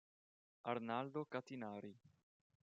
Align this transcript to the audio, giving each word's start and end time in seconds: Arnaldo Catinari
Arnaldo 0.63 1.27
Catinari 1.29 1.93